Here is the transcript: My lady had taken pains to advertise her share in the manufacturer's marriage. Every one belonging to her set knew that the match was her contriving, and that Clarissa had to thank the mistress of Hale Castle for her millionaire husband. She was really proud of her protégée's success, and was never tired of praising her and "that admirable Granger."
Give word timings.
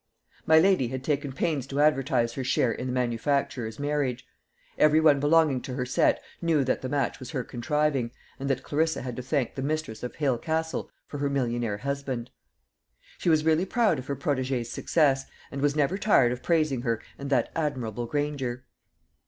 My 0.47 0.57
lady 0.57 0.87
had 0.87 1.03
taken 1.03 1.31
pains 1.31 1.67
to 1.67 1.79
advertise 1.79 2.33
her 2.33 2.43
share 2.43 2.71
in 2.71 2.87
the 2.87 2.91
manufacturer's 2.91 3.77
marriage. 3.77 4.25
Every 4.75 4.99
one 4.99 5.19
belonging 5.19 5.61
to 5.61 5.75
her 5.75 5.85
set 5.85 6.23
knew 6.41 6.63
that 6.63 6.81
the 6.81 6.89
match 6.89 7.19
was 7.19 7.29
her 7.29 7.43
contriving, 7.43 8.09
and 8.39 8.49
that 8.49 8.63
Clarissa 8.63 9.03
had 9.03 9.15
to 9.17 9.21
thank 9.21 9.53
the 9.53 9.61
mistress 9.61 10.01
of 10.01 10.15
Hale 10.15 10.39
Castle 10.39 10.89
for 11.05 11.19
her 11.19 11.29
millionaire 11.29 11.77
husband. 11.77 12.31
She 13.19 13.29
was 13.29 13.45
really 13.45 13.63
proud 13.65 13.99
of 13.99 14.07
her 14.07 14.15
protégée's 14.15 14.71
success, 14.71 15.25
and 15.51 15.61
was 15.61 15.75
never 15.75 15.99
tired 15.99 16.31
of 16.31 16.41
praising 16.41 16.81
her 16.81 16.99
and 17.19 17.29
"that 17.29 17.51
admirable 17.55 18.07
Granger." 18.07 18.65